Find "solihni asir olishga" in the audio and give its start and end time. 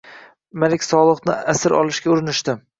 0.87-2.13